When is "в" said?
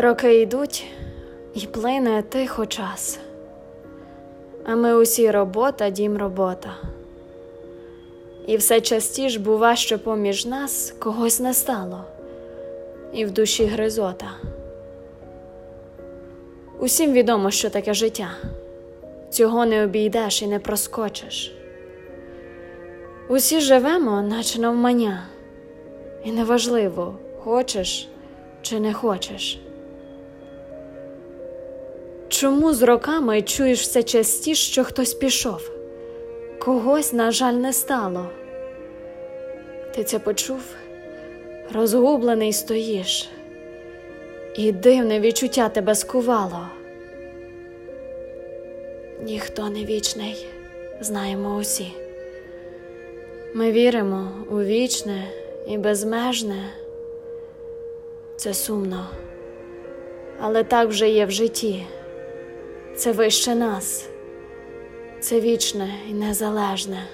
13.24-13.30, 61.26-61.30